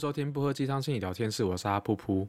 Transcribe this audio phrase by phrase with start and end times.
[0.00, 2.26] 收听不喝鸡汤心理聊天室，我是阿噗噗。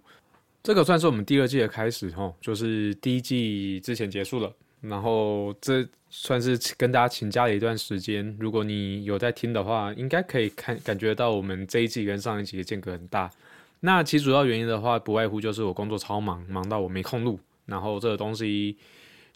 [0.62, 8.36] 这个算是我们第二季的开始吼，就是第一季之前结束了，然后这算是跟大家请假了一段时间。
[8.38, 13.32] 如果你有在听的话，应该可以看感觉到我们这一季跟上一季的间隔很大。
[13.80, 18.76] 那其主要原因的话，不外乎就是我工作超忙，忙到我没空录，然后这个东西。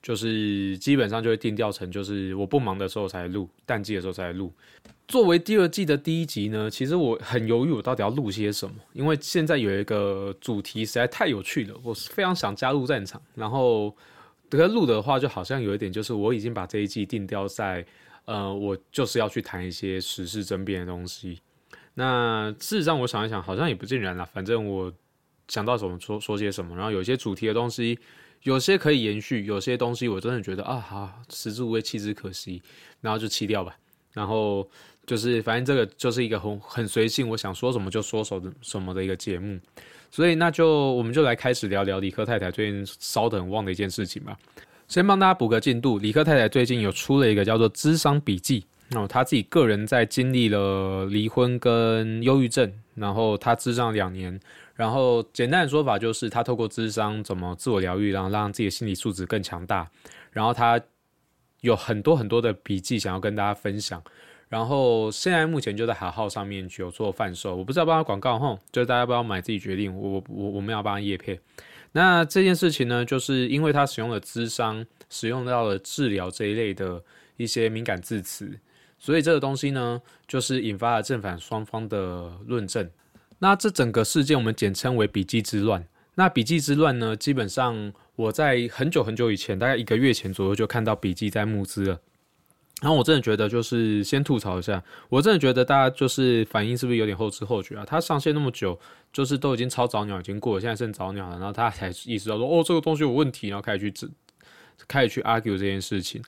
[0.01, 4.53] 就是基本上就会定调成，就是我不忙的时候才录，淡季的时候才录。
[5.07, 13.21] 作为第二季的第一集呢，其实我很犹豫，我到底要录些什么，因为现在有一个主题实在太有趣了，我是非常想加入战场。
[13.35, 13.95] 然后
[14.49, 17.85] 得录的话，就好像有一点，就是我已经把这一季定调在，
[18.25, 21.39] 呃，我就是要去谈一些时事争辩的东西。
[21.93, 24.25] 那事实上，我想一想，好像也不尽然啦。
[24.25, 24.91] 反正我
[25.47, 27.99] 想到什么说说些什么，然后有些主题的东西。
[28.43, 32.61] 有些可以延续，有些东西我真的觉得啊，好食之无味，弃之可惜，
[33.01, 33.75] 然后就弃掉吧。
[34.15, 34.67] 然后
[35.05, 39.59] 就是反正这个就是一个很很随性，我想说什么就说什么什么的一个节目。
[40.09, 44.35] 所以那就我们就来开始聊聊理科太太最近烧得很旺的一件事情吧。
[44.87, 48.65] 先帮大家补个进度，理科太太最近有出了一个叫做《智商笔记》，
[48.97, 54.39] 哦，他自己个人在经历了离婚跟忧郁症，然后他智商两年。
[54.75, 59.89] 然后简单的说法就是，他透过智商怎么自我疗愈，然后让自己的心理素质更强大。
[60.31, 60.79] 然后他
[61.61, 64.01] 有很多很多的笔记想要跟大家分享。
[64.47, 69.93] 然后现在目前就在海号上面有做贩售，我不知道帮他广告吼，就是大家不要买自己决定。
[69.97, 71.39] 我我我们要帮他叶片。
[71.93, 77.03] 那这件事情呢，就是因为他使用了智商，使用到了治疗这一类的
[77.37, 78.59] 一些敏感字词，
[78.99, 82.89] 所以这个东西呢，就是引发了正反双方的论证。
[83.39, 85.85] 那这整个事件我们简称为笔记之乱。
[86.13, 91.99] 那笔记之乱呢，基本上我在很久很久以前，大概一个月前左右就看到笔记在募资了。
[92.81, 97.85] 然后我真的觉得，就是先吐槽一下，我真的觉得大家就是反应是不是有点后知后觉啊？
[97.85, 98.77] 他上线那么久，
[99.13, 104.09] 就是都已经超早鸟已经过了，现在剩早鸟了，然后他才意识到说，哦，这个东西有问题，然后开始去治，
[104.87, 106.21] 开始去 argue 这件事情。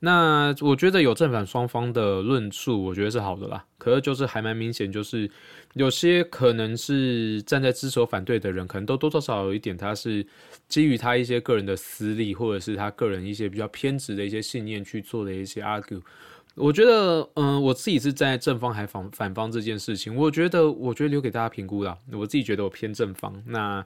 [0.00, 3.64] 那我觉得有正反双方的论述，我觉得是好的啦。
[3.78, 5.30] 可是就是还蛮明显，就是
[5.72, 10.26] 有些可能是站在支持反对的人，可能都多多少少有一点，他是
[10.68, 16.02] 基于他一些个人的私利，或者是他个人一些比较偏执的一些信念去做的一些 argue。
[16.54, 21.96] 我觉得，嗯，我自己是站在正方还反反方这件事情，我觉得，我觉得留给大家评估啦。
[22.12, 23.42] 我自己觉得我偏正方。
[23.46, 23.82] 那。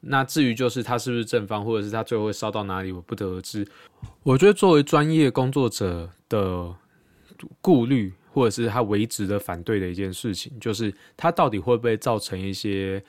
[0.00, 3.66] 那至于就是他是不是正方，或者是他最后会烧到哪里，我不得而知。
[4.22, 6.72] 我觉得作为专业工作者的
[7.60, 13.02] 顾虑，或者是他维持的反对的一件事情，就是他到底会不会造成一些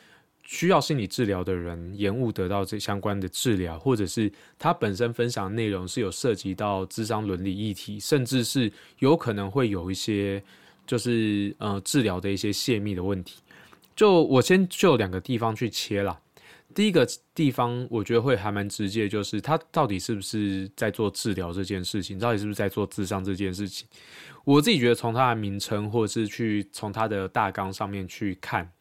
[0.44, 10.44] 需要心理治疗的人延误得到这相关的治疗，或者是他本身分享内容是有涉及到智商伦理议题，甚至是有可能会有一些
[10.88, 13.42] 就是呃治疗的一些泄密的问题。
[13.96, 16.20] 就我先就两个地方去切了。
[16.76, 23.88] 第一个地方，我觉得会还蛮直接，就是他到底是不是在做治疗这件事情，到底是不是在做智商这件事情。
[24.46, 28.72] 我自己觉得，从他的名称，或者是去从他的大纲上面去看，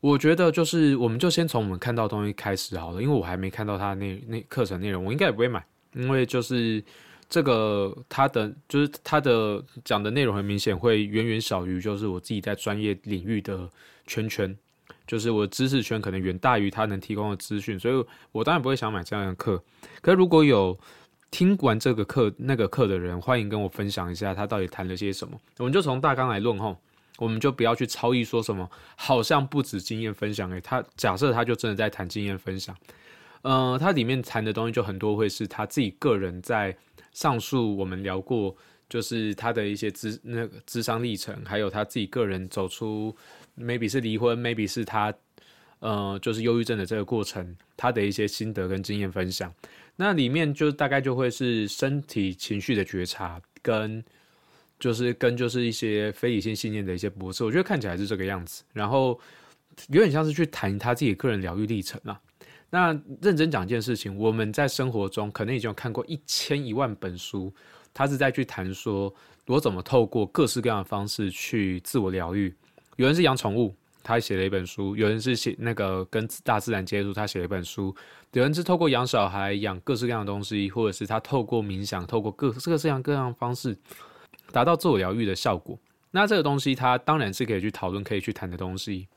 [0.00, 5.64] 我觉得就是，我们就先从我们看到东西开始好了，因为我还没看到他那那课程内容，我应该也不会买，
[5.94, 6.82] 因为就是
[7.28, 13.70] 这个他的就是他的讲的内容很明显会远远小于就是我自己在专业领域的
[14.06, 14.56] 圈圈。
[15.10, 19.60] 就是我的知识圈可能远大于他能提供的资讯，所以我当然不会想买这样的课。
[20.00, 20.78] 可如果有
[21.32, 25.36] 听完这个课、那个课的人，欢迎跟我分享一下他到底谈了些什么。
[25.58, 26.76] 我们就从大纲来论吼，
[27.18, 30.60] 我们就不要去超意说什么，好像不止经验分享诶。
[30.60, 32.76] 他假设他就真的在谈经验分享，
[33.42, 36.76] 呃，他里面谈的东西就很多会是他自己个人在
[37.12, 38.54] 上述我们聊过，
[38.88, 43.12] 就是他的一些智那个智商历程，还有他自己个人走出。
[43.60, 45.12] Maybe 是离婚，maybe 是他，
[45.80, 49.52] 呃，就是忧郁症的这个过程，他的一些心得跟经验分享。
[49.96, 54.02] 那里面就大概就会是身体情绪的觉察，跟
[54.78, 58.64] 就是跟就是一些非理性信念的一些博士，我觉得看起来是这个样子。
[58.72, 59.20] 然后
[59.88, 62.18] 有点像是去谈他自己个人疗愈历程啊。
[62.70, 67.52] 那认真讲一件事情，我们在生活中可能已经有看过一千一万本书，
[67.92, 69.12] 他是在去谈说
[69.46, 72.54] 我怎么透过各式各样的方式去自我疗愈。
[73.00, 77.90] 有人是养宠物，他写了一本书；有人是写那个跟大自然接触，他写了一本书；
[78.32, 83.74] 有人是透过养小孩、养各式各样的东西，或者是他透过冥想、透过各各式各样各样方式，
[84.52, 85.78] 达到自我疗愈的效果。
[86.10, 89.08] 那这个东西，他当然是可以去讨论、可以去谈的东西。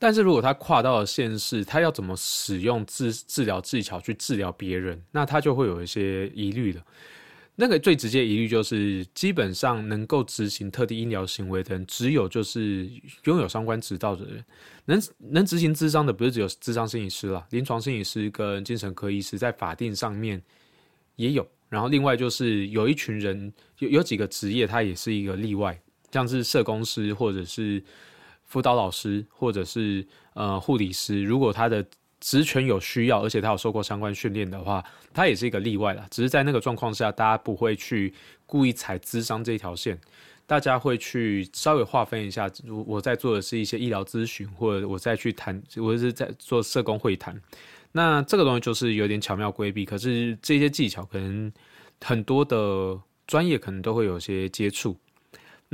[0.00, 6.82] 但是如果他跨到了现实，他要怎么使用治治疗技巧去治疗别人，那他就会有一些疑虑了。
[7.62, 12.90] 那个最直接疑虑就是，基本上能够执行特定医疗行为的人，只有就是
[13.22, 14.44] 拥有相关执照的人，
[14.86, 20.42] 能能执行智商的，不是只有智商心理师了，临床心理师跟精神科医师在法定上面
[21.14, 21.46] 也有。
[21.68, 25.80] 然后另外就是有一群人，有有几个职业，它也是一个例外，
[26.10, 27.80] 像是社工师或者是
[28.42, 30.04] 辅导老师，或者是
[30.34, 31.86] 呃护理师，如果他的
[32.22, 34.82] 职权有需要，而且他有受过相关训练的话，
[35.12, 36.06] 他也是一个例外啦。
[36.08, 38.14] 只是在那个状况下，大家不会去
[38.46, 39.98] 故意踩智商这条线，
[40.46, 42.48] 大家会去稍微划分一下。
[42.68, 47.36] 我我在做的是一些医疗咨询，或者我再去谈，我是在做社工会谈。
[47.90, 51.52] 那这个东西就是有点巧妙规避，可是这些技巧可能
[52.04, 52.96] 很多的
[53.26, 54.96] 专业可能都会有些接触。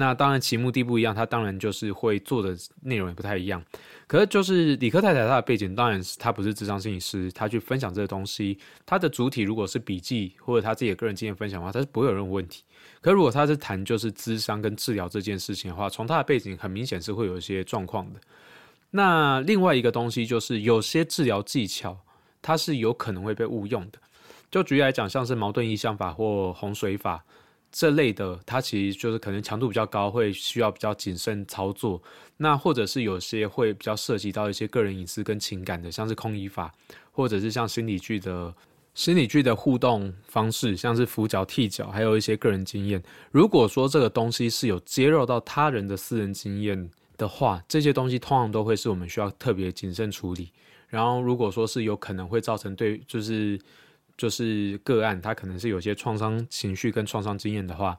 [0.01, 3.61] 那当然，其目的不一样，他当然就是会做的内容也不太一样。
[4.07, 8.57] 可是，就是理科太太她的背景，当然是她不是智商心理师，她去分享这个东西，
[8.87, 12.63] 她的主体如果是笔记或者她自己的个人经验分享的话，她是不会有任何问题。
[13.01, 18.21] 可如果她是谈就是智商跟治疗这件事情的话，从她的背景很明显是会有一些状况的。
[18.93, 21.99] 那另外一个东西就是有些治疗技巧，
[22.41, 23.99] 它是有可能会被误用的。
[24.49, 27.25] 就举例来讲，像是矛盾意象法或洪水法。
[27.71, 32.03] 这类的，它其实就是可能强度比较高，会需要比较谨慎操作。
[32.39, 36.73] 那或者是有些会比较涉及到一些个人隐私跟情感的，像是空椅法，
[37.13, 38.55] 或者是像心理剧的
[38.95, 43.03] 心理剧的互动方式，像是扶脚、踢脚，还有一些个人经验。
[43.31, 50.51] 如果说这个东西是有揭露到他人的私人经验的话，这些东西通常都会是我们需要特别谨慎处理。
[50.89, 53.61] 然后，如果说是有可能会造成对，就是。
[54.19, 57.99] 就是个案，他可能是有些创伤情绪跟创伤经验的话，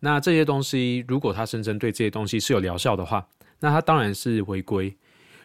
[0.00, 3.28] 那这些东西如果他声称对这些东西是有疗效的话，
[3.60, 4.96] 那他当然是违规。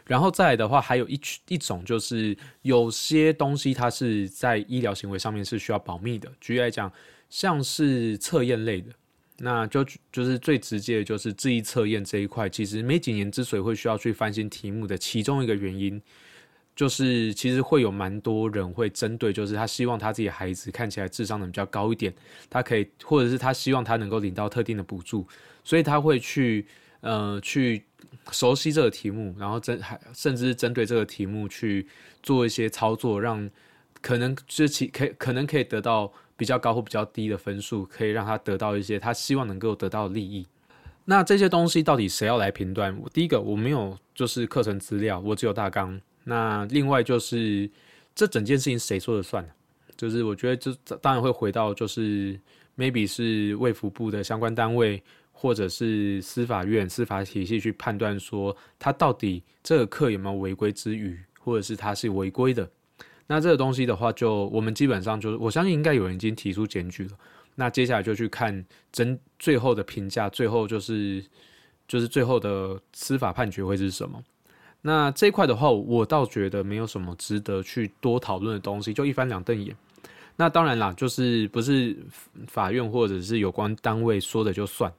[0.06, 6.30] 然后再来的话，还有一一种就是有些东西它是在医疗行为上面是需要保密的。
[6.42, 6.92] 举例来讲，
[7.30, 8.92] 像是测验类的，
[9.38, 16.02] 那就就是最直接的就是智力测验这一块，其实每几年之所以会需要去翻新题目的其中一个原因。
[16.76, 22.14] 就是其实会有蛮多人会针对，就是他希望他自己孩子看起来智商能比较高一点，
[22.50, 25.28] 他可以，或者是他希望他能够领到特定的补助，
[25.64, 26.66] 所以他会去
[27.02, 27.84] 呃去
[28.32, 31.86] 熟悉这个题目，然后针还甚至是针对这个题目去
[32.24, 33.50] 做一些操作，让
[34.02, 40.48] 可能就其可可能可以得到比较高或比较低的分数，可以让他得到一些他希望能够得到的利益。
[41.06, 42.98] 那这些东西到底谁要来评断？
[43.02, 46.00] 我第一个我没有就是课程资料，我只有大纲。
[46.24, 47.70] 那另外就是
[48.14, 49.48] 这整件事情谁说了算？
[49.98, 52.40] 就是我觉得这当然会回到就是
[52.78, 55.02] maybe 是卫福部的相关单位，
[55.32, 62.68] 或者是司法院司法体系去判断说他到底这个课有没有违规之余，或者是他是违规的。
[63.28, 67.12] 那这个东西的话，就我们基本上就是我相信应该有人已经提出检举了。
[67.56, 71.24] 那接下来就去看真最后的评价，最后就是
[71.88, 74.22] 就是最后的司法判决会是什么。
[74.84, 79.76] 那这一块的话，我倒觉得没有什么值得去多讨论的东西，就一翻两瞪眼。
[80.38, 81.96] 那当然啦，就是不是
[82.48, 84.92] 法院或者是有关单位说的就算。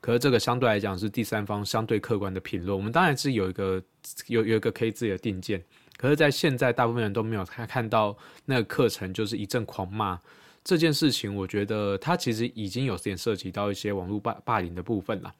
[0.00, 3.80] 可是这个相对来讲是第三方相对客观的评论，我们当然是有一个
[4.26, 5.62] 有有一个可以自己的定见。
[5.96, 8.16] 可是，在现在大部分人都没有看看到
[8.46, 10.18] 那个课程，就是一阵狂骂
[10.64, 15.32] 这件事情，我觉得它其实已经有点涉及到一些网络霸霸凌的部分了。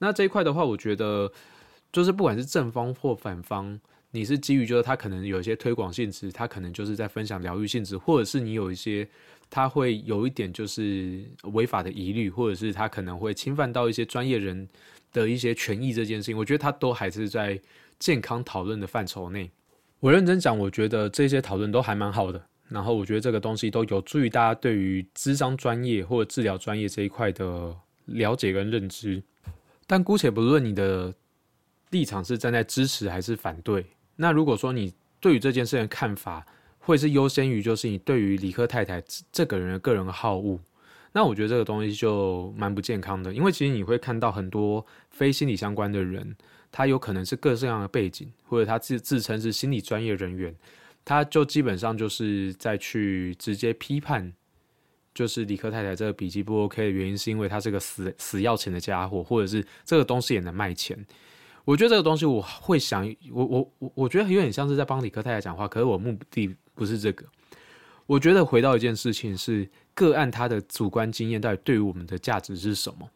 [0.00, 1.32] 那这一块的话，我觉得。
[1.92, 3.80] 就是不管是正方或反方，
[4.10, 9.08] 你是基于就是他可能有一些推广性质，他可能就是在分享疗愈性质，或者是你有一些
[9.48, 14.68] 他会有一点就是违法的疑虑，或者是他可能会侵犯到一些专业人
[15.12, 17.58] 的一些权益这件事情，我觉得他都还是在
[17.98, 19.50] 健康讨论的范畴内。
[20.00, 29.22] 我认真讲，我觉得这些讨论都还蛮好的，然后我觉得这个东西都有助于大家对于智商专业或者治疗专业这一块的了解跟认知。
[29.86, 31.14] 但姑且不论你的。
[31.90, 33.84] 立场是站在支持还是反对？
[34.16, 36.44] 那如果说你对于这件事的看法
[36.78, 40.58] 会是优先于，就是你对于理科太太这个人个人好恶，
[41.12, 43.32] 那我觉得这个东西就蛮不健康的。
[43.32, 46.36] 因为其实你会看到很多非心理相关的人，
[46.70, 50.54] 他有可能是各式各样的背景，或者他自自称是心理专业人员，
[51.04, 54.32] 他就基本上就是在去直接批判，
[55.14, 60.98] 就是理科太太这个笔记不 OK 的原因，是因为他是个死死要钱的家伙，或者是这个东西也能卖钱。
[61.68, 67.26] 我觉得这个东西我会想，我我我我觉得有点像是在帮李克太太讲话，可是我目的不是这个。
[68.06, 73.10] 我觉得回到一件事情是个案他的主观经验到底对于我们的价值是什么？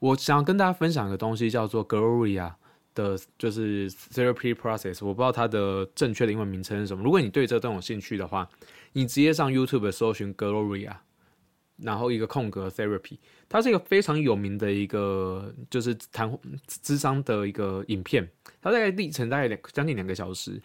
[0.00, 2.54] 我想跟大家分享一个东西叫做 Gloria
[2.92, 5.06] 的，就是 Therapy Process。
[5.06, 7.04] 我不知道它的正确的英文名称是什么。
[7.04, 8.48] 如果你对这都有兴趣的话，
[8.94, 10.96] 你直接上 YouTube 搜寻 Gloria
[11.76, 13.18] 然后一个空格 therapy，
[13.48, 18.26] 它是一个非常有名的一个就是谈智商的一个影片，
[18.60, 20.60] 它大概历程大概两将近两个小时，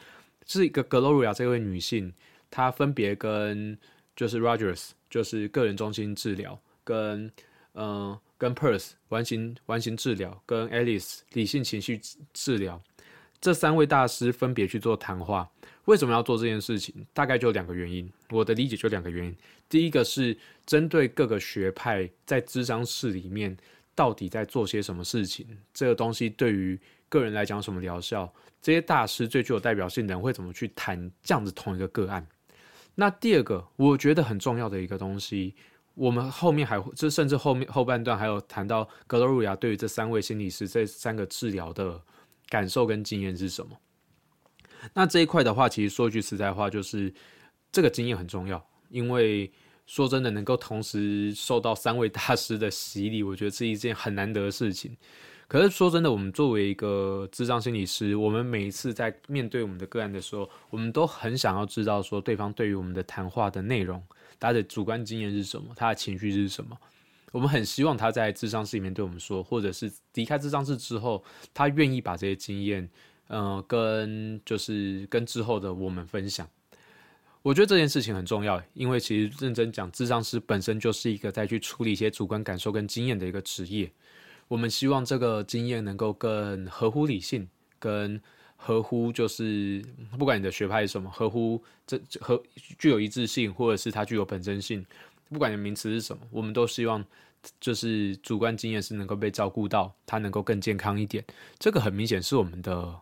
[0.46, 2.14] 是一个 Gloria 这位女性，
[2.50, 3.78] 她分别跟
[4.16, 7.32] 就是 Rogers 就是个人中心治疗，跟
[7.74, 12.00] 嗯跟 Purse 完形完形治疗，跟 Alice 理性情绪
[12.34, 12.82] 治疗，
[13.42, 15.50] 这三位大师分别去做谈话。
[15.86, 16.94] 为什么要做这件事情？
[17.12, 18.08] 大概就两个原因。
[18.30, 19.36] 我的理解就两个原因。
[19.68, 23.58] 第一个是针对各个学派在智商室里面
[23.96, 26.80] 到底在做些什么事情，这个东西对于
[27.10, 28.32] 个人来讲什么疗效，
[28.62, 32.26] 这些大师最具有代表性的人会怎么去谈这样子同一个个案。
[32.94, 35.56] 那第二个，我觉得很重要的一个东西，
[35.96, 42.00] 我们后面还会，这甚至后面后半段还有谈到格罗瑞亚对于这三位心理师这三个治疗的
[42.52, 43.72] 感受跟经验是什么。
[44.94, 47.14] 那这一块的话，其实说句实在话，就是
[47.72, 49.50] 这个经验很重要，因为
[49.86, 54.98] 说真的，能够同时受到三位大师的洗礼， 我觉得是一件很难得的事情。
[55.48, 64.02] 可是说真的，我们作为一个智障心理师，我们每一次在面对我们的个案的时候，我们都很想要知道说对方对于我们的谈话的内容，
[64.40, 66.78] 他的主观经验是什么，他的情绪是什么。
[67.32, 71.24] 我们很希望他在智商室里面对我们说，或者是离开智商室之后，
[71.54, 72.90] 他愿意把这些经验。
[73.34, 76.46] 嗯，跟就是跟之后的我们分享，
[77.42, 83.90] 我觉得这件事情很重要，因为其实认真讲，智商师本身就是一个在去处理一些主观感受跟经验的一个职业。
[84.50, 87.48] 我们希望这个经验能够更合乎理性，
[87.80, 88.22] 跟
[88.58, 89.82] 合乎就是
[90.20, 92.44] 不管你的学派是什么，合乎这和
[92.78, 94.86] 具有一致性，或者是它具有本真性，
[95.32, 97.04] 不管你的名词是什么，我们都希望
[97.60, 101.26] 就是主观经验是能够被照顾到，它能够更健康一点。
[101.58, 103.02] 这个很明显是我们的。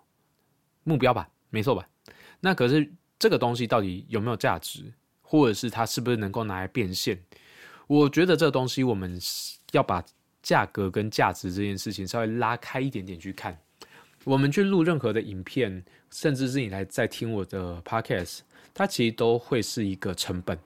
[0.85, 1.87] 目标吧，没错吧？
[2.39, 7.21] 那可是这个东西到底有没有价值，或者是它是不是能够拿来变现？
[7.85, 9.19] 我觉得这个东西我们
[9.71, 10.03] 要把
[10.41, 13.55] 价格跟价值这件事情稍微拉开一点点去看。
[14.23, 18.39] 我们去录任何的影片，甚至是你来在听我的 podcast，
[18.73, 20.57] 它其实都会是一个成本。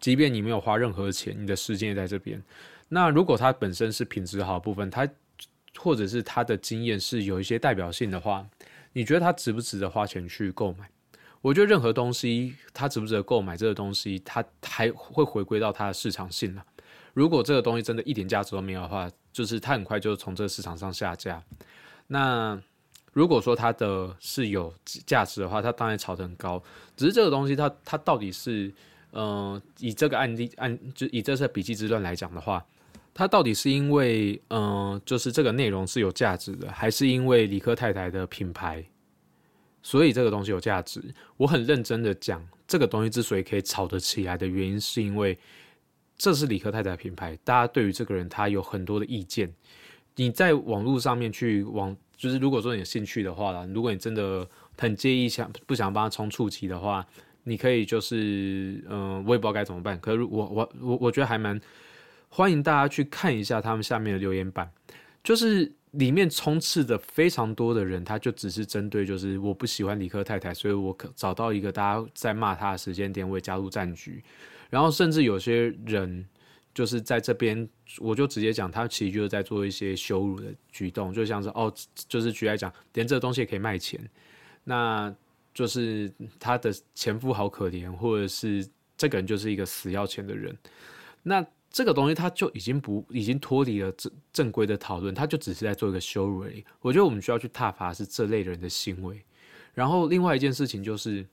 [0.00, 2.42] 即便你没有花任何钱，你的时间也在这边。
[2.88, 5.08] 那如果它本身是品质好的部分，它
[5.76, 8.46] 或者是它的经验是有一些代表性的话。
[8.92, 10.88] 你觉得它值不值得花钱去购买？
[11.42, 16.64] 我觉得任何东西它值不值得购买，这个东西它还会回归到它的市场性了。
[17.12, 21.42] 如果这个东西真的一点价值都没有的话，就是它很快就从这个市场上下架。
[22.06, 22.58] 那
[23.12, 24.72] 如果说它的是有
[25.04, 26.62] 价值的话，它当然炒得很高。
[26.96, 28.72] 只是这个东西它它到底是，
[29.18, 32.64] 嗯，以这个案例案就以这次笔记之乱来讲的话。
[33.18, 38.84] 它到底是因为，嗯，就是这个内容是有价值的，还是因为理科太太的品牌，
[39.82, 41.02] 所以这个东西有价值？
[41.38, 45.38] 我很认真的讲，这个东西之所以可以炒得起来的原因，是因为
[46.18, 49.50] 这是理科太太品牌，大家对于这个人他有很多的意见。
[50.16, 54.46] 你在网络上面去网，就是如果说你有兴趣的话啦，如果你真的
[54.76, 57.06] 很介意想不想帮他冲触及的话，
[57.48, 59.98] 你可以就是，嗯，我也不知道该怎么办。
[60.00, 61.60] 可是我我我我觉得还蛮。
[62.28, 64.68] 欢迎大家去看一下他们下面的留言板，
[65.22, 74.22] 就是里面充斥着非常多的人，他就只是针对就是我不喜欢理科太太，所以我可找到一个大家在骂他的时间点，我也加入战局。
[74.68, 76.26] 然后甚至有些人
[76.74, 77.66] 就是在这边，
[78.00, 81.72] 我就直接讲，他其实就是在做一些羞辱的举动，就像是哦，
[82.08, 83.98] 就是举来讲，连这个东西也可以卖钱，
[84.64, 85.14] 那
[85.56, 86.08] 就是
[86.38, 88.64] 他的前夫好可怜，或者是
[88.96, 90.56] 这个人就是一个死要钱的人，
[91.24, 91.44] 那。
[91.68, 96.42] 这个东西他就已经不已经脱离了正正规的讨论，他就只是在做一个羞辱。
[96.80, 99.22] 我觉得我们需要去挞伐是这类人的行为。
[99.74, 101.26] 然后另外一件事情就是，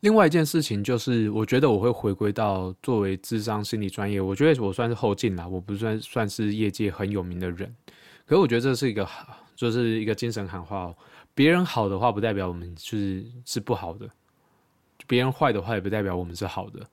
[0.00, 7.74] 另外一件事情就是，我觉得我会回归到作为智商心理专业，我觉得我算是后进啦，我不算算是业界很有名的人。
[8.24, 9.06] 可是我觉得这是一个
[9.54, 10.96] 就是一个精神喊话哦，
[11.34, 14.08] 别人好的话不代表我们就是是不好的，
[15.06, 16.86] 别人坏的话也不代表我们是好的。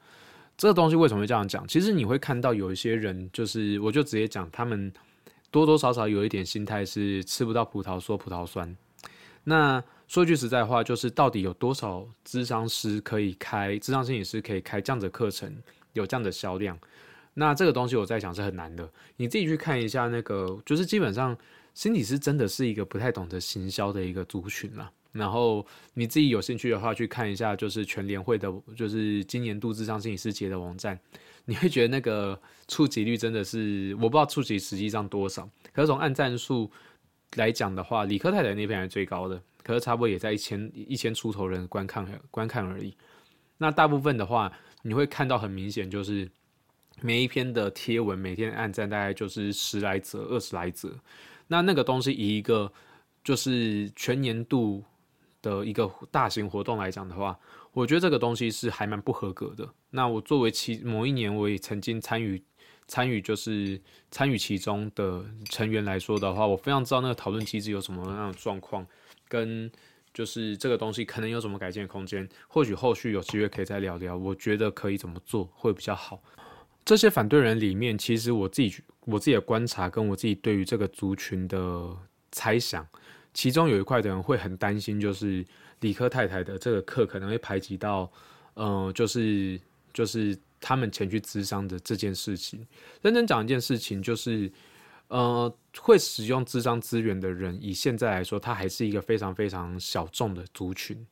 [0.58, 1.68] 这个东西为什么会这样讲？
[1.68, 4.92] 其实你会看到有一些人，就是我就直接讲，他们
[5.52, 8.76] 多多少少有一点心态是吃不到葡萄说葡萄酸。
[9.44, 15.56] 那说句实在话，就是到底有多少智商师可以开，智商心理师可以开这样的课程，
[15.94, 16.78] 有这样的销量？
[17.36, 18.90] 那这个东西我在想是很难的。
[19.18, 21.38] 你自己去看一下那个，就是基本上
[21.78, 24.92] 心理师真的是一个不太懂得行销的一个族群了。
[25.12, 31.00] 然后你自己有兴趣的话，去看一下就是全联会的，就是今年度智商心理师节的网站，
[31.46, 36.72] 你会觉得那个触及率真的是，我不知道触及实际上多少，可是从按赞数
[37.36, 42.92] 来讲的话，理科太太那边还是最高的，可是差不多也在一千一千出头人观看观看而已。
[43.60, 46.28] 那大部分的话，你会看到很明显就是
[47.02, 50.94] 每一篇的贴文，每天按赞大概就是十来则、二十来则。
[51.48, 52.72] 那那个东西以一个
[53.24, 54.84] 就是全年度
[55.42, 57.38] 的一个大型活动来讲的话，
[57.72, 59.70] 我觉得这个东西是还蛮不合格的。
[59.92, 62.44] 那我作为其某一年我也曾经参与
[62.88, 68.86] 参与就是参与其中的成员来说的话，我非常知道那个讨论机制有什么样的状况，
[69.28, 69.72] 跟
[70.14, 72.28] 就是这个东西可能有什么改进的空间。
[72.48, 76.22] 或许后续有机会可以再聊聊，我觉得可以怎么做会比较好。
[76.88, 81.94] 这些反对人里面，其实我自己我自己的观察，跟我自己对于这个族群的
[82.32, 82.88] 猜想，
[83.34, 85.46] 其中有一块的人会很担心，就是
[85.82, 88.10] 理科太太的这个课可能会排挤到，
[88.56, 89.60] 嗯，就是
[89.92, 92.66] 就是他们前去咨商的这件事情。
[93.02, 94.50] 认真讲一件事情，就是，
[95.10, 101.06] 呃，会使用智商资源的人，以现在来说，他还是一个非常非常小众的族群。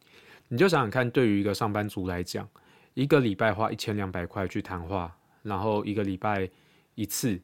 [0.47, 2.47] 你就想想看，对于一个上班族来讲，
[2.93, 5.13] 一个礼拜花一千两百块去谈话。
[5.45, 6.49] 然后一个礼拜
[6.95, 7.39] 一次，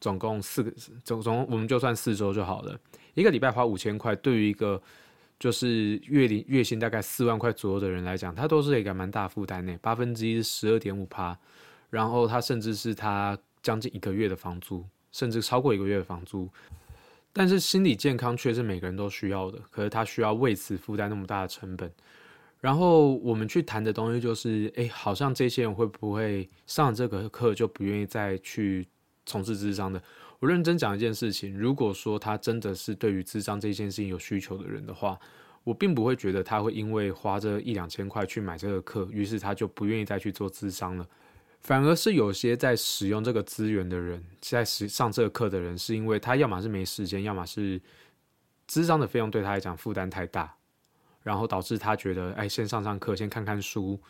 [0.00, 0.70] 总共四个
[1.02, 2.78] 总总我们就算四周就好了。
[3.14, 4.80] 一个礼拜花五千块，对于一个
[5.40, 9.76] 就是月领月薪大概四万块左右的人来讲，他都是一个蛮大负担呢。
[9.80, 11.36] 八分之一是十二点五趴，
[11.90, 16.48] 然后他甚至是他将近一个月的房租，甚至超过一个月的房租。
[17.32, 21.90] 但是心理健康却是每个人都需要的，可是他需要为此负担那么大的成本。
[22.60, 28.86] 然后我们去谈的东西就是，哎，好像这些人会不会上这个课就不愿意再去
[29.24, 30.02] 从事智商的？
[30.40, 35.18] 我认真讲一件事情，如果说他真的是对于智商这件事情有需求的人的话，
[35.64, 41.06] 我并不会觉得他会因为花这一两千块去买这个课，于是他就不愿意再去做智商了。
[41.60, 47.80] 反而是有些在使用这个资源的人，在使上这个课的人，是因为他要么是没时间，要么是
[48.66, 50.57] 智商的费用对他来讲负担太大。
[51.28, 54.00] 然后导致他觉得，哎，先上上课，先看看书，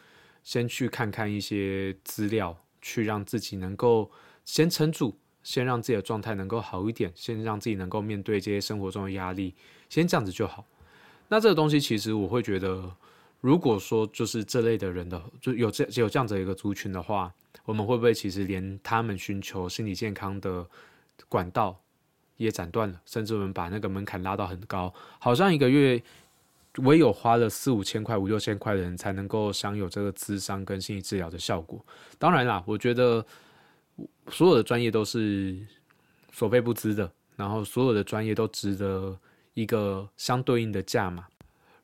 [0.45, 4.09] 先去看看一些资料，去让自己能够
[4.45, 9.53] 先撑住，先让自己的状态能够好一点，先让自己能够面对这些生活中的压力，
[9.89, 10.65] 先这样子就好。
[11.27, 12.89] 那这个东西其实我会觉得，
[13.41, 20.65] 如果说就是这类的人的，就有这有这样子一个族群的话，我们会不会其实连他们寻求心理健康的
[21.29, 21.81] 管道
[22.37, 26.01] 也斩断了，甚至我们把那个门槛拉到很高，好像一个月。
[26.79, 31.85] 唯有花了四五千块、五六千块的人，才能够享有这个智商跟心理治疗的效果。
[32.19, 33.25] 当然啦，我觉得
[34.31, 35.59] 所有的专业都是
[36.33, 39.19] 所费不赀的，然后所有的专业都值得
[39.55, 41.27] 一个相对应的价嘛。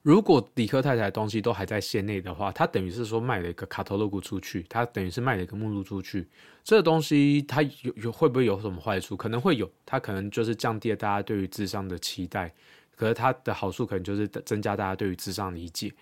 [0.03, 6.29] 如果理科太太的东西都还在线内的话，它等于是说卖了一个卡托洛古出去，它等于是卖了一个目录出去。
[6.63, 9.17] 这个东西它有有会不会有什么坏处？
[9.17, 12.53] 可能会有，它可能就是降低了大家对于智商的期待。
[12.97, 15.93] 可是它的好处可能就是增加大家对于智商的理解。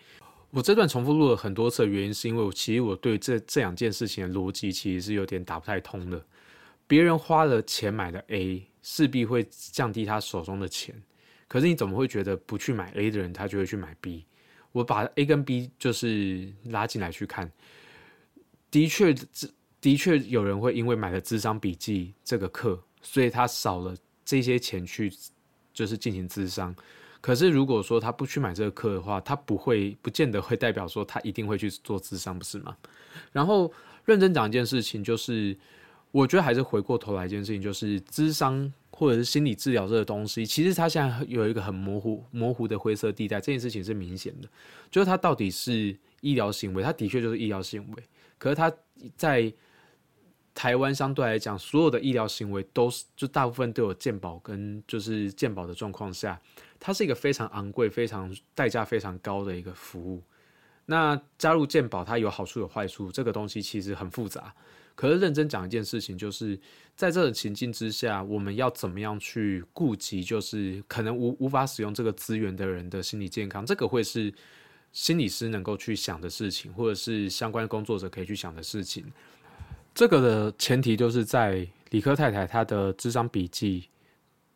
[0.50, 6.22] 我这段重复录了很多次的原因，是因为我其实我对这这两件事情的逻辑其实是有点打不太通的。
[6.86, 10.94] 别人花了钱买的 A，势必会降低他手中的钱。
[11.48, 14.26] 可是你怎么会觉得不去买 A 的人，他就会去买 B？
[14.72, 17.50] 我把 A 跟 B 就是拉进来去看，
[18.70, 19.14] 的确，
[19.80, 25.10] 的确有人会因为买了智商笔记这个课，所以他少了这些钱去。
[25.72, 26.74] 就是进行智商，
[27.20, 32.76] 可是如果说他不去买这个课的话，他不会，不见得会代表说他一定会去做智商，不是吗？
[33.32, 33.72] 然后
[34.04, 35.56] 认真讲一件事情，就是
[36.10, 43.40] 我觉得还是回过头来一件事情，就是智商或者是心理治疗这个东西，其实它现在有一个很模糊、模糊的灰色地带。
[43.40, 44.48] 这件事情是明显的，
[44.90, 48.02] 就是它到底是医疗行为，它的确就是医疗行为，
[48.38, 48.72] 可是它
[49.16, 49.52] 在。
[50.54, 56.40] 台湾相对来讲，所有的医疗行为都是就大部分都有健保跟就是健保的状况下，
[56.78, 60.22] 它是一个非常昂贵、非常代价非常高的一个服务。
[60.86, 64.54] 那加入健保，它有好处有坏处，这个东西其实很复杂。
[64.94, 66.58] 可是认真讲一件事情，就是
[66.94, 74.34] 在这种情境之下，我们要怎么样去顾及，就是可能无无法使用这个资源的人的心理健康，这个会是
[74.92, 79.10] 心理师能够去想的事情，或者是相关工作者可以去想的事情。
[79.94, 83.88] 这个的前提就是在理科太太她的智商笔记，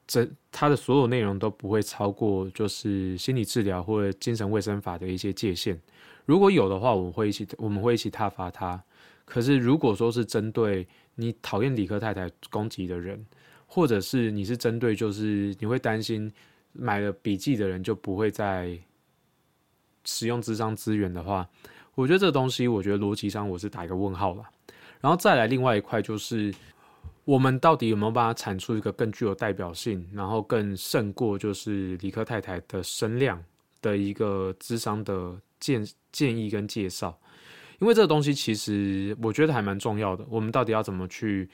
[0.06, 5.78] 这她的所有内容都不会超过就是心理治疗或者精神卫生法的一些界限。
[6.24, 8.82] 如果有的话，我们会一起我们会一起挞伐他。
[9.24, 13.26] 可是如果说是针对你讨厌理科太太攻击的人，
[13.66, 16.32] 或者是你是针对就是你会担心
[16.72, 18.78] 买了笔记的人就不会再
[20.04, 21.48] 使用智商资源的话，
[21.94, 24.44] 我觉得这东西，我觉得逻辑上我是打一个问号了。
[25.00, 26.54] 然后再来另外一块，就是
[27.24, 33.42] 我们到底有没有办法产出一个更具有代表性，然后更胜过就是理科太太的声量
[33.80, 37.18] 的一个智商的建建议跟介绍？
[37.78, 40.24] 因为这个东西其实我觉得还蛮重要的。
[40.30, 41.48] 我们到底要怎么去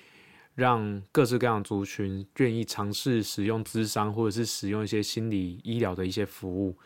[0.54, 6.76] 让各式各样族群愿意尝试使用智商，或者是使用一些心理医疗的一些服务？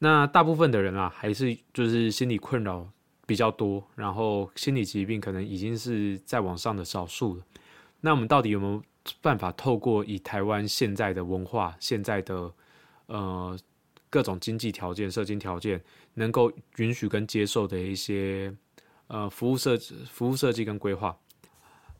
[0.00, 2.86] 那大部分的人啊，还是就是心理困扰
[3.26, 7.42] 比较多，然后心理疾病可能已经是在往上的少数了。
[8.00, 8.80] 那我们到底有没有
[9.20, 12.52] 办法透过以台湾现在的文化、现在的
[13.06, 13.58] 呃
[14.08, 15.82] 各种经济条件、社经条件，
[16.14, 18.54] 能够允许跟接受的一些
[19.08, 21.18] 呃服务设计、服务设计跟规划？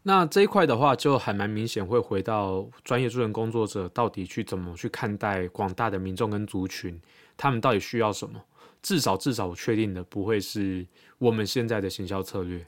[0.05, 7.01] 那这一块的话，就还蛮明显会回到专业助人工作者到底去怎么去看待广大的民众跟族群。
[7.37, 8.41] 他们到底需要什么？
[8.87, 10.87] 至少至少我确定的不会是
[11.19, 12.65] 我们现在的行销策略。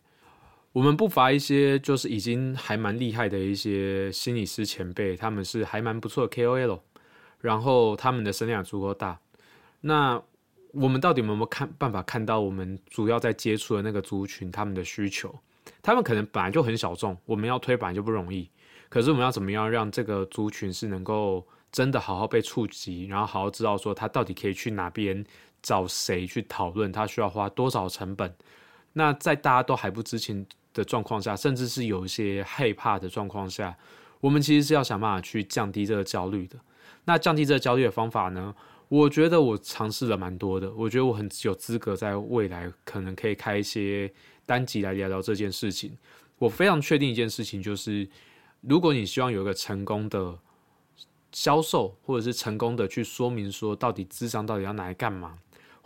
[0.72, 6.80] 我们不乏一些就是已经还蛮厉害的一些心理师前辈，他们是还蛮不错的 KOL，
[7.40, 9.20] 然后他们的声量足够大。
[9.80, 10.20] 那
[10.72, 15.32] 我们到底有没有看办法看到我们主要在接触的那个族群他们的需求？
[15.80, 18.50] 他们可能本来就很小众，我们要推本来就不容易。
[18.88, 21.46] 可是我们要怎么样让这个族群是能够？
[21.70, 25.22] 真的好好被触及，然后好好知道说他到底可以去哪边
[25.62, 28.34] 找谁去讨论，他需要花多少成本。
[28.92, 33.76] 那在大家都还不知情的状况下，甚至是有一些害怕的状况下，
[34.20, 36.56] 我们其实是要想办法去降低这个焦虑的。
[37.04, 38.54] 那降低这个焦虑的方法呢？
[38.88, 44.12] 我觉得我尝试了蛮多的，我觉得我很有资格在未来可能可以开一些
[44.46, 45.96] 单集来聊聊这件事情。
[46.38, 48.08] 我非常确定一件事情，就是
[48.62, 50.38] 如果你希望有一个成功的。
[51.30, 55.36] 销售，或者是成功的去说明说，到底智商到底要拿来干嘛，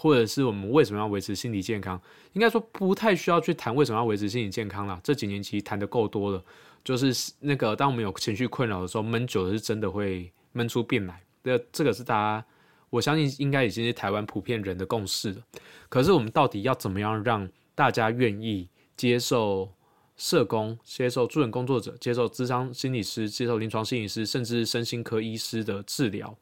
[0.03, 2.01] 或者是我们为什么要维持心理健康？
[2.33, 5.01] 应该说不太需要去谈为什么要维持心理健康了。
[5.05, 6.45] 这几年其实谈的够多了，
[6.83, 11.23] 就是那个当我们有情绪困扰的时候，闷久了是真的会闷出病来。
[11.45, 12.45] 这这个是大家，
[12.91, 15.41] 我相信应该已经是台湾普遍人的共识了。
[15.89, 19.71] 可是我们到底要怎么样让大家愿意接受？
[20.15, 26.37] 社工接受助人工作者接受智商心理师接受临床心理师甚至身心科医师的治疗，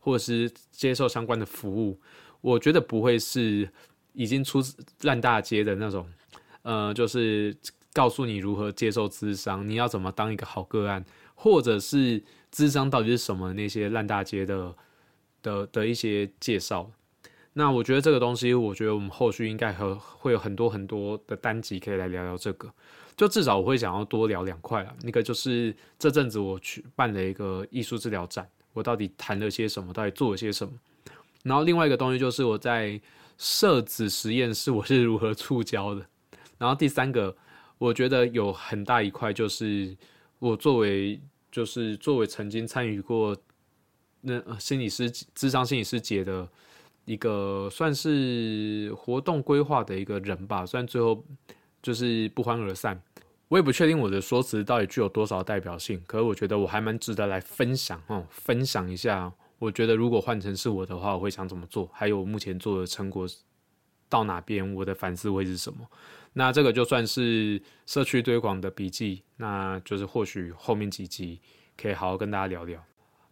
[0.00, 1.98] 或者是接受相关的服务，
[2.42, 3.66] 我觉得不会是
[4.12, 4.60] 已经出
[5.00, 6.06] 烂大街的那种，
[6.60, 7.56] 呃，就是
[7.94, 11.02] 告诉你如何接受智商，你要怎么当一个好个案，
[11.34, 14.74] 或者是智商到底是什么那些烂大街的
[15.42, 16.90] 的的一些介绍。
[17.54, 22.72] 那我觉得这个东西，我觉得我们后续应该和会有很多很多的单集可以来聊聊这个。
[23.14, 30.72] 就至少我会想要多聊两块啊，那个就是这阵子我去办了一个艺术治疗展，我到底谈了些什么，到底做了些什么。
[31.42, 33.00] 然后另外一个东西就是我在
[33.36, 36.06] 设子实验室我是如何触礁的。
[36.58, 37.36] 然后第三个，
[37.78, 39.96] 我觉得有很大一块就是
[40.38, 43.36] 我作为就是作为曾经参与过
[44.20, 46.48] 那心理师智商心理师节的
[47.04, 51.24] 一个算是活动规划的一个人吧，虽然最后。
[51.82, 53.02] 就是不欢而散，
[53.48, 59.32] 我也不确定我的说辞到底具有多少代表性，可是我觉得我还蛮值得来分享哦，分享一下。
[59.62, 63.28] 我觉得如果换成是我的话，我会想怎么做，还有我目前做的成果
[64.08, 65.88] 到哪边，我的反思会是什么。
[66.32, 71.40] 那这个就算是社区推广的笔记，那就是或许后面几集
[71.80, 72.84] 可以好好跟大家聊聊。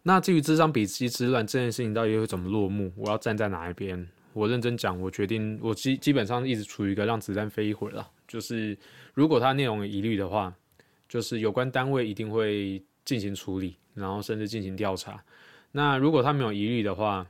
[0.03, 4.07] 那至于这张笔记之乱这件事情到底会怎么落幕，我要站在哪一边？
[4.31, 8.09] 我认真讲，我决定，我基基本上一直处于一个让子弹飞一会儿了。
[8.25, 8.77] 就是
[9.13, 10.55] 如果它内容有疑虑的话，
[11.09, 15.21] 就是有关单位一定会进行处理，然后甚至进行调查。
[15.71, 17.25] 那如果他没有疑虑的话，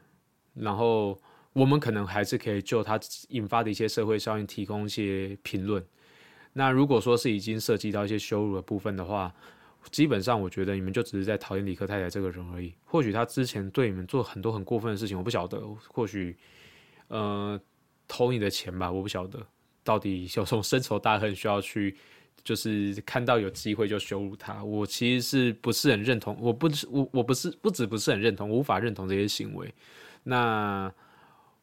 [0.54, 1.20] 然后
[1.54, 3.00] 我们可能还是可以就他
[3.30, 5.84] 引发的一些社会效应提供一些评论。
[6.54, 9.34] 那如果说是已经涉及到一些羞辱的部分的话，
[9.92, 12.74] 基本上我觉得你们就只是在讨厌李克太太这个人而已。
[12.84, 15.62] 或许他之前对你们做很多很过分的事情，我不晓得。
[15.88, 16.38] 或许。
[17.14, 17.60] 呃，
[18.08, 19.46] 偷你的钱吧，我不晓得
[19.84, 21.98] 到底有什么 深仇大恨需要去，
[22.44, 24.64] 就是看到有机会就羞辱他。
[24.64, 29.74] 我其实是不是很认同，我不是我我不是不止不是很认同，无法认同这些行为。
[30.24, 30.94] 那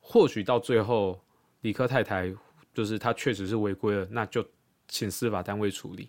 [0.00, 1.20] 或许到最后，
[1.60, 2.32] 李克太太
[2.72, 4.44] 就是他确实是违规了，那就
[4.88, 6.08] 请司法单位处理。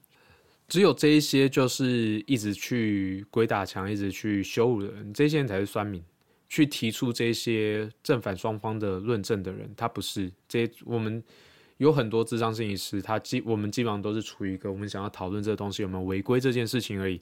[0.68, 6.04] 只有这一些就是一直去鬼打墙，一直去羞辱的人，这些人才是酸民。
[6.52, 11.24] 去提出这些正反双方的论证的人，他不是这我们
[11.80, 17.20] 有很多智商心理师，他基我们基本上都是处于一个我们想要讨论这个东西有没有违规这件事情而已。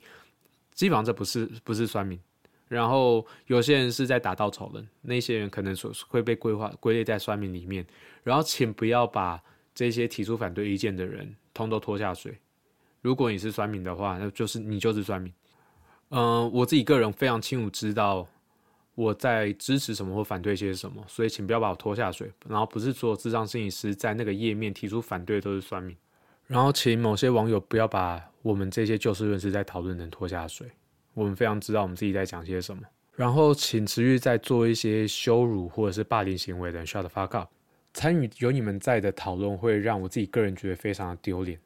[0.73, 2.19] 基本上这不是不是酸民，
[2.67, 7.85] 然后有些人是在打稻草人，那些人可能说会被规划归类在酸民里面。
[8.23, 9.39] 然后请不要把
[9.75, 12.35] 这些提出反对意见的人通都拖下水。
[13.01, 15.31] 如果你是酸民的话，那就是你就是酸民。
[16.09, 18.27] 嗯，我自己个人非常清楚知道。
[18.97, 22.31] 我在支持什么或反对些什么，所以请不要把我拖下水。
[22.49, 25.95] 然后不是所有智障心理师在那个页面提出反对都是算命。
[26.47, 30.67] 然后请某些网友不要把我们这些就事论事在讨论人拖下水。
[31.13, 32.81] 我们非常知道我们自己在讲些什么。
[33.13, 37.51] 然后请持续在做一些羞辱或者是霸凌行为的人 shut the fuck up。
[37.93, 41.59] 参与有你们在的讨论会让我自己个人觉得非常的丢脸，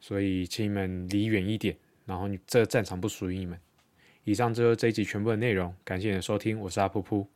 [0.00, 1.76] 所以请你们离远一点。
[2.04, 3.56] 然后你这个战场不属于你们。
[4.26, 7.26] 以上就是这一集全部的内容，感谢你的收听，我是阿噗噗。